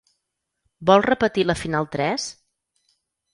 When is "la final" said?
1.49-1.87